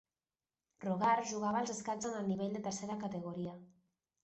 [0.85, 3.57] Rogard jugava als escacs en el nivell de tercera categoria.